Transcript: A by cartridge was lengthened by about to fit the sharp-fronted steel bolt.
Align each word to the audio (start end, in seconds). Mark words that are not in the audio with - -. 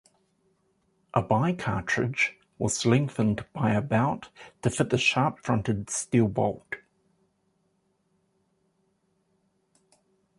A 1.13 1.21
by 1.21 1.53
cartridge 1.53 2.35
was 2.57 2.87
lengthened 2.87 3.45
by 3.53 3.73
about 3.73 4.29
to 4.63 4.71
fit 4.71 4.89
the 4.89 4.97
sharp-fronted 4.97 5.91
steel 5.91 6.27
bolt. 6.27 6.77